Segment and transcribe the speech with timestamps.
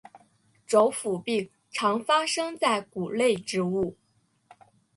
[0.65, 3.95] 轴腐病常发生在谷类植物。